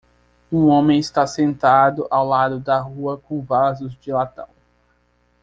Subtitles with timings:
[0.51, 4.47] Um homem está sentado ao lado da rua com vasos de latão.